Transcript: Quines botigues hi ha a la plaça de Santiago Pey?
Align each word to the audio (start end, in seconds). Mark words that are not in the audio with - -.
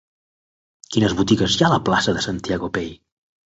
Quines 0.95 1.15
botigues 1.21 1.59
hi 1.59 1.63
ha 1.63 1.69
a 1.69 1.71
la 1.75 1.79
plaça 1.91 2.19
de 2.19 2.27
Santiago 2.31 2.75
Pey? 2.81 2.95